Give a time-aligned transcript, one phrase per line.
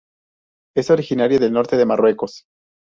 [0.75, 2.45] Es originaria de norte de Marruecos.